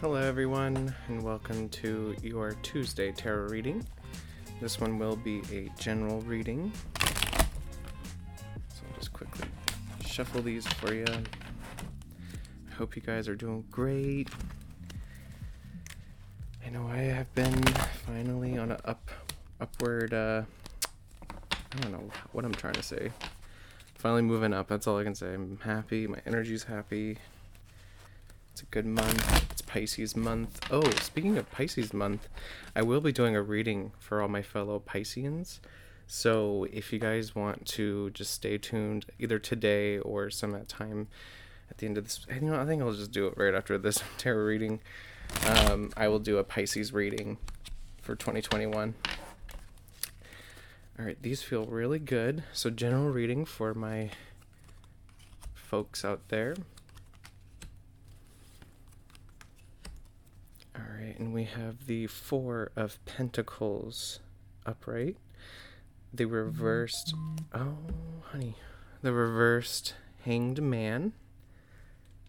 Hello, 0.00 0.14
everyone, 0.14 0.94
and 1.08 1.20
welcome 1.24 1.68
to 1.70 2.14
your 2.22 2.52
Tuesday 2.62 3.10
tarot 3.10 3.48
reading. 3.48 3.84
This 4.60 4.80
one 4.80 4.96
will 4.96 5.16
be 5.16 5.42
a 5.52 5.68
general 5.76 6.20
reading. 6.20 6.70
So 7.00 8.84
I'll 8.86 8.94
just 8.96 9.12
quickly 9.12 9.48
shuffle 10.06 10.40
these 10.40 10.68
for 10.68 10.94
you. 10.94 11.04
I 11.04 12.74
hope 12.74 12.94
you 12.94 13.02
guys 13.02 13.26
are 13.26 13.34
doing 13.34 13.64
great. 13.72 14.28
I 16.64 16.70
know 16.70 16.86
I 16.86 16.98
have 16.98 17.34
been 17.34 17.60
finally 18.06 18.56
on 18.56 18.70
an 18.70 18.78
up 18.84 19.10
upward 19.60 20.14
uh 20.14 20.42
I 21.28 21.80
don't 21.80 21.90
know 21.90 22.08
what 22.30 22.44
I'm 22.44 22.54
trying 22.54 22.74
to 22.74 22.84
say. 22.84 23.10
Finally 23.96 24.22
moving 24.22 24.54
up, 24.54 24.68
that's 24.68 24.86
all 24.86 24.96
I 24.96 25.02
can 25.02 25.16
say. 25.16 25.34
I'm 25.34 25.58
happy, 25.60 26.06
my 26.06 26.20
energy's 26.24 26.62
happy. 26.62 27.18
It's 28.58 28.64
a 28.64 28.70
good 28.70 28.86
month. 28.86 29.50
It's 29.52 29.62
Pisces 29.62 30.16
month. 30.16 30.58
Oh, 30.68 30.90
speaking 30.90 31.38
of 31.38 31.48
Pisces 31.52 31.94
month, 31.94 32.26
I 32.74 32.82
will 32.82 33.00
be 33.00 33.12
doing 33.12 33.36
a 33.36 33.40
reading 33.40 33.92
for 34.00 34.20
all 34.20 34.26
my 34.26 34.42
fellow 34.42 34.80
Pisceans. 34.80 35.60
So 36.08 36.66
if 36.72 36.92
you 36.92 36.98
guys 36.98 37.36
want 37.36 37.66
to 37.66 38.10
just 38.10 38.34
stay 38.34 38.58
tuned 38.58 39.06
either 39.20 39.38
today 39.38 39.98
or 40.00 40.28
some 40.28 40.56
at 40.56 40.66
time 40.66 41.06
at 41.70 41.78
the 41.78 41.86
end 41.86 41.98
of 41.98 42.02
this, 42.02 42.26
you 42.34 42.50
know, 42.50 42.60
I 42.60 42.66
think 42.66 42.82
I'll 42.82 42.92
just 42.92 43.12
do 43.12 43.28
it 43.28 43.34
right 43.36 43.54
after 43.54 43.78
this 43.78 44.02
tarot 44.18 44.42
reading. 44.42 44.80
Um, 45.46 45.92
I 45.96 46.08
will 46.08 46.18
do 46.18 46.38
a 46.38 46.42
Pisces 46.42 46.92
reading 46.92 47.38
for 48.02 48.16
2021. 48.16 48.94
All 50.98 51.04
right, 51.04 51.22
these 51.22 51.42
feel 51.44 51.64
really 51.66 52.00
good. 52.00 52.42
So 52.52 52.70
general 52.70 53.08
reading 53.08 53.44
for 53.44 53.72
my 53.72 54.10
folks 55.54 56.04
out 56.04 56.26
there. 56.26 56.56
All 60.78 60.84
right, 60.96 61.18
and 61.18 61.34
we 61.34 61.42
have 61.42 61.86
the 61.86 62.06
Four 62.06 62.70
of 62.76 63.04
Pentacles 63.04 64.20
upright. 64.64 65.16
The 66.14 66.26
reversed, 66.26 67.14
oh, 67.52 67.78
honey, 68.30 68.54
the 69.02 69.12
reversed 69.12 69.94
Hanged 70.24 70.62
Man. 70.62 71.14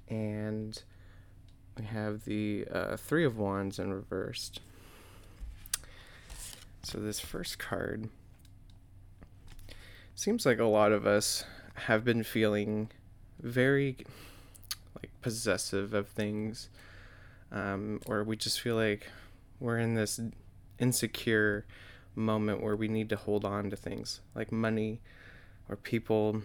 And 0.08 0.82
we 1.78 1.86
have 1.86 2.26
the 2.26 2.66
uh, 2.72 2.98
Three 2.98 3.24
of 3.24 3.38
Wands 3.38 3.78
in 3.78 3.94
reversed. 3.94 4.62
So, 6.82 6.98
this 6.98 7.20
first 7.20 7.60
card 7.60 8.10
seems 10.16 10.44
like 10.44 10.58
a 10.58 10.66
lot 10.66 10.92
of 10.92 11.06
us 11.06 11.44
have 11.86 12.04
been 12.04 12.24
feeling 12.24 12.90
very 13.40 13.98
like 14.96 15.12
possessive 15.22 15.94
of 15.94 16.08
things 16.08 16.70
um, 17.52 18.02
or 18.06 18.24
we 18.24 18.36
just 18.36 18.62
feel 18.62 18.76
like 18.76 19.08
we're 19.60 19.80
in 19.80 19.96
this 19.96 20.20
insecure 20.80 21.66
moment 22.16 22.62
where 22.62 22.76
we 22.76 22.88
need 22.88 23.10
to 23.10 23.16
hold 23.16 23.46
on 23.46 23.70
to 23.70 23.76
things 23.76 24.22
like 24.36 24.52
money 24.52 25.00
or 25.68 25.76
people 25.76 26.42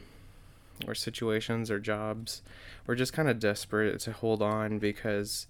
or 0.86 0.94
situations 0.94 1.70
or 1.70 1.78
jobs. 1.78 2.42
We're 2.86 2.94
just 2.94 3.12
kind 3.12 3.28
of 3.28 3.38
desperate 3.38 3.98
to 4.00 4.12
hold 4.12 4.42
on 4.42 4.78
because 4.78 5.46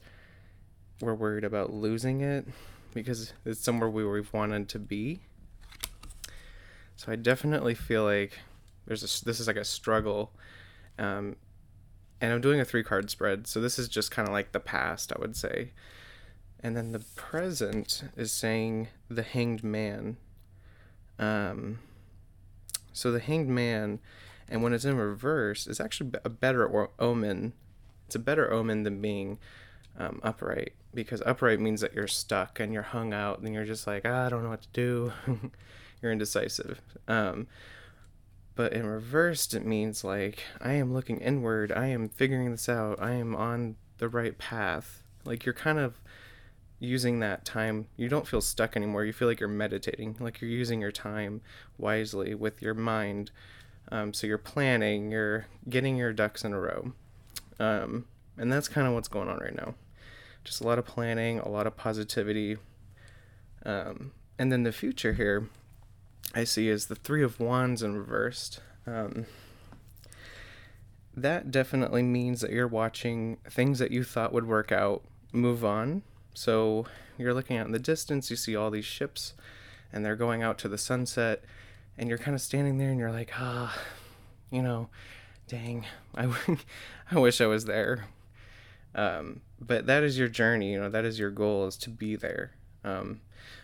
we're 1.00 1.14
worried 1.14 1.44
about 1.44 1.72
losing 1.72 2.20
it 2.20 2.46
because 2.92 3.32
it's 3.44 3.60
somewhere 3.60 3.90
we, 3.90 4.06
we've 4.06 4.32
wanted 4.32 4.68
to 4.70 4.78
be. 4.78 5.20
So 6.96 7.10
I 7.10 7.16
definitely 7.16 7.74
feel 7.74 8.04
like 8.04 8.38
there's 8.86 9.02
a, 9.02 9.24
this 9.24 9.40
is 9.40 9.46
like 9.46 9.56
a 9.56 9.64
struggle 9.64 10.32
um, 10.98 11.36
and 12.24 12.32
I'm 12.32 12.40
doing 12.40 12.58
a 12.58 12.64
three 12.64 12.82
card 12.82 13.10
spread, 13.10 13.46
so 13.46 13.60
this 13.60 13.78
is 13.78 13.86
just 13.86 14.10
kind 14.10 14.26
of 14.26 14.32
like 14.32 14.52
the 14.52 14.60
past, 14.60 15.12
I 15.14 15.20
would 15.20 15.36
say. 15.36 15.72
And 16.58 16.74
then 16.74 16.92
the 16.92 17.00
present 17.14 18.02
is 18.16 18.32
saying 18.32 18.88
the 19.10 19.22
hanged 19.22 19.62
man. 19.62 20.16
Um, 21.18 21.80
so 22.94 23.12
the 23.12 23.20
hanged 23.20 23.48
man, 23.48 23.98
and 24.48 24.62
when 24.62 24.72
it's 24.72 24.86
in 24.86 24.96
reverse, 24.96 25.66
is 25.66 25.80
actually 25.80 26.12
a 26.24 26.30
better 26.30 26.88
omen. 26.98 27.52
It's 28.06 28.14
a 28.14 28.20
better 28.20 28.50
omen 28.50 28.84
than 28.84 29.02
being 29.02 29.36
um, 29.98 30.20
upright 30.22 30.72
because 30.94 31.22
upright 31.26 31.60
means 31.60 31.82
that 31.82 31.92
you're 31.92 32.08
stuck 32.08 32.58
and 32.58 32.72
you're 32.72 32.82
hung 32.82 33.12
out 33.12 33.40
and 33.40 33.52
you're 33.52 33.66
just 33.66 33.86
like, 33.86 34.06
ah, 34.06 34.24
I 34.24 34.28
don't 34.30 34.42
know 34.42 34.48
what 34.48 34.62
to 34.62 34.68
do. 34.72 35.12
you're 36.00 36.12
indecisive. 36.12 36.80
Um, 37.06 37.48
but 38.54 38.72
in 38.72 38.86
reversed, 38.86 39.54
it 39.54 39.64
means 39.64 40.04
like, 40.04 40.44
I 40.60 40.74
am 40.74 40.92
looking 40.92 41.18
inward. 41.18 41.72
I 41.72 41.86
am 41.86 42.08
figuring 42.08 42.50
this 42.50 42.68
out. 42.68 43.00
I 43.00 43.12
am 43.12 43.34
on 43.34 43.76
the 43.98 44.08
right 44.08 44.36
path. 44.38 45.02
Like, 45.24 45.44
you're 45.44 45.54
kind 45.54 45.78
of 45.78 46.00
using 46.78 47.20
that 47.20 47.44
time. 47.44 47.86
You 47.96 48.08
don't 48.08 48.26
feel 48.26 48.40
stuck 48.40 48.76
anymore. 48.76 49.04
You 49.04 49.12
feel 49.12 49.28
like 49.28 49.40
you're 49.40 49.48
meditating, 49.48 50.16
like 50.20 50.40
you're 50.40 50.50
using 50.50 50.80
your 50.80 50.92
time 50.92 51.40
wisely 51.78 52.34
with 52.34 52.62
your 52.62 52.74
mind. 52.74 53.30
Um, 53.90 54.12
so 54.12 54.26
you're 54.26 54.38
planning, 54.38 55.10
you're 55.10 55.46
getting 55.68 55.96
your 55.96 56.12
ducks 56.12 56.44
in 56.44 56.52
a 56.52 56.60
row. 56.60 56.92
Um, 57.58 58.06
and 58.36 58.52
that's 58.52 58.68
kind 58.68 58.86
of 58.86 58.94
what's 58.94 59.08
going 59.08 59.28
on 59.28 59.38
right 59.38 59.54
now. 59.54 59.74
Just 60.42 60.60
a 60.60 60.66
lot 60.66 60.78
of 60.78 60.84
planning, 60.84 61.38
a 61.38 61.48
lot 61.48 61.66
of 61.66 61.76
positivity. 61.76 62.58
Um, 63.64 64.12
and 64.38 64.52
then 64.52 64.62
the 64.62 64.72
future 64.72 65.14
here 65.14 65.48
I 66.32 66.44
see 66.44 66.68
is 66.68 66.86
the 66.86 66.94
Three 66.94 67.22
of 67.22 67.40
Wands 67.40 67.82
in 67.82 67.96
reversed. 67.96 68.60
Um, 68.86 69.26
that 71.16 71.50
definitely 71.50 72.02
means 72.02 72.40
that 72.40 72.50
you're 72.50 72.68
watching 72.68 73.38
things 73.48 73.78
that 73.78 73.90
you 73.90 74.04
thought 74.04 74.32
would 74.32 74.46
work 74.46 74.72
out 74.72 75.02
move 75.32 75.64
on. 75.64 76.02
So 76.34 76.86
you're 77.18 77.34
looking 77.34 77.56
out 77.56 77.66
in 77.66 77.72
the 77.72 77.78
distance, 77.78 78.30
you 78.30 78.36
see 78.36 78.56
all 78.56 78.70
these 78.70 78.84
ships, 78.84 79.34
and 79.92 80.04
they're 80.04 80.16
going 80.16 80.42
out 80.42 80.58
to 80.58 80.68
the 80.68 80.78
sunset, 80.78 81.44
and 81.96 82.08
you're 82.08 82.18
kind 82.18 82.34
of 82.34 82.40
standing 82.40 82.78
there 82.78 82.90
and 82.90 82.98
you're 82.98 83.12
like, 83.12 83.30
ah, 83.38 83.76
you 84.50 84.62
know, 84.62 84.88
dang, 85.48 85.84
I, 86.14 86.28
I 87.10 87.18
wish 87.18 87.40
I 87.40 87.46
was 87.46 87.66
there. 87.66 88.06
Um, 88.94 89.40
but 89.60 89.86
that 89.86 90.02
is 90.02 90.18
your 90.18 90.28
journey, 90.28 90.72
you 90.72 90.80
know, 90.80 90.88
that 90.88 91.04
is 91.04 91.18
your 91.18 91.30
goal 91.30 91.66
is 91.66 91.76
to 91.78 91.90
be 91.90 92.16
there. 92.16 92.52
Um, 92.84 93.20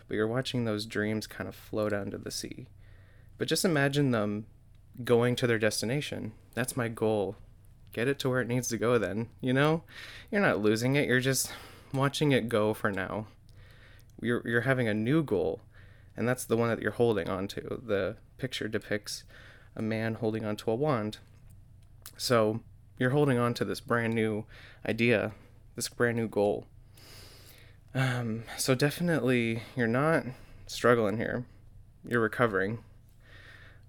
but 0.08 0.14
you're 0.14 0.26
watching 0.26 0.64
those 0.64 0.86
dreams 0.86 1.26
kind 1.26 1.48
of 1.48 1.54
flow 1.54 1.88
down 1.88 2.10
to 2.10 2.18
the 2.18 2.30
sea. 2.30 2.66
But 3.38 3.48
just 3.48 3.64
imagine 3.64 4.10
them 4.10 4.46
going 5.04 5.36
to 5.36 5.46
their 5.46 5.58
destination. 5.58 6.32
That's 6.54 6.76
my 6.76 6.88
goal. 6.88 7.36
Get 7.92 8.08
it 8.08 8.18
to 8.20 8.28
where 8.28 8.40
it 8.40 8.48
needs 8.48 8.68
to 8.68 8.78
go 8.78 8.98
then, 8.98 9.28
you 9.40 9.52
know? 9.52 9.82
You're 10.30 10.40
not 10.40 10.60
losing 10.60 10.96
it, 10.96 11.08
you're 11.08 11.20
just 11.20 11.52
watching 11.92 12.32
it 12.32 12.48
go 12.48 12.74
for 12.74 12.90
now. 12.90 13.26
You're 14.20 14.42
you're 14.44 14.60
having 14.62 14.86
a 14.88 14.94
new 14.94 15.22
goal, 15.22 15.60
and 16.16 16.28
that's 16.28 16.44
the 16.44 16.56
one 16.56 16.68
that 16.68 16.80
you're 16.80 16.92
holding 16.92 17.28
on 17.28 17.48
to. 17.48 17.80
The 17.84 18.16
picture 18.36 18.68
depicts 18.68 19.24
a 19.74 19.82
man 19.82 20.14
holding 20.14 20.44
onto 20.44 20.70
a 20.70 20.74
wand. 20.74 21.18
So, 22.16 22.60
you're 22.98 23.10
holding 23.10 23.38
on 23.38 23.54
to 23.54 23.64
this 23.64 23.80
brand 23.80 24.14
new 24.14 24.44
idea, 24.86 25.32
this 25.74 25.88
brand 25.88 26.16
new 26.16 26.28
goal. 26.28 26.66
Um, 27.94 28.44
so 28.56 28.74
definitely 28.74 29.62
you're 29.76 29.86
not 29.86 30.24
struggling 30.66 31.16
here. 31.16 31.44
You're 32.06 32.20
recovering. 32.20 32.78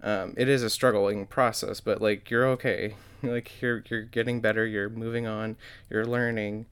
Um, 0.04 0.34
it 0.36 0.50
is 0.50 0.64
a 0.64 0.70
struggling 0.70 1.28
process, 1.28 1.80
but 1.80 2.02
like 2.02 2.30
you're 2.30 2.48
okay. 2.48 2.96
Like 3.24 3.62
you're 3.62 3.84
you're 3.88 4.02
getting 4.02 4.42
better. 4.42 4.66
You're 4.66 4.90
moving 4.90 5.28
on. 5.28 5.56
You're 5.92 6.08
learning. 6.08 6.66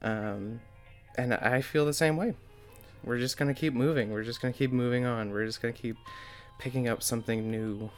Um, 0.00 0.62
and 1.18 1.34
I 1.34 1.60
feel 1.60 1.84
the 1.84 1.92
same 1.92 2.16
way. 2.16 2.36
We're 3.04 3.18
just 3.18 3.36
gonna 3.36 3.52
keep 3.52 3.74
moving. 3.74 4.10
We're 4.10 4.22
just 4.22 4.40
gonna 4.40 4.54
keep 4.54 4.72
moving 4.72 5.04
on. 5.04 5.30
We're 5.30 5.44
just 5.44 5.60
gonna 5.60 5.74
keep 5.74 5.98
picking 6.58 6.88
up 6.88 7.02
something 7.02 7.50
new. 7.50 7.90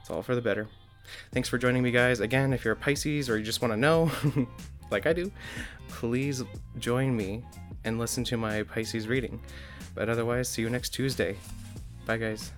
It's 0.00 0.10
all 0.10 0.22
for 0.22 0.36
the 0.36 0.40
better. 0.40 0.68
Thanks 1.32 1.48
for 1.48 1.58
joining 1.58 1.82
me, 1.82 1.90
guys. 1.90 2.20
Again, 2.20 2.52
if 2.52 2.64
you're 2.64 2.74
a 2.74 2.76
Pisces 2.76 3.28
or 3.28 3.36
you 3.36 3.44
just 3.44 3.60
want 3.60 3.72
to 3.72 3.76
know, 3.76 4.12
like 4.94 5.06
I 5.06 5.12
do, 5.12 5.30
please 5.88 6.42
join 6.78 7.16
me 7.16 7.42
and 7.84 7.98
listen 7.98 8.22
to 8.24 8.36
my 8.36 8.62
Pisces 8.62 9.08
reading. 9.08 9.40
But 9.94 10.08
otherwise, 10.08 10.48
see 10.48 10.62
you 10.62 10.70
next 10.70 10.90
Tuesday. 10.90 11.36
Bye, 12.06 12.18
guys. 12.18 12.52